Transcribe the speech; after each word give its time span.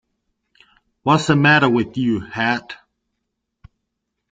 'Wassa 1.05 1.33
madda 1.43 1.67
wit 1.73 1.91
you, 2.03 2.15
hat? 2.37 2.65